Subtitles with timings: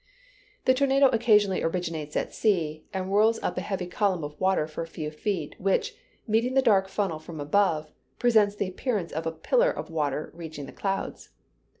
[0.65, 4.81] The tornado occasionally originates at sea and whirls up a heavy column of water for
[4.81, 5.95] a few feet, which,
[6.27, 10.65] meeting the dark funnel from above, presents the appearance of a pillar of water reaching
[10.65, 11.29] the clouds.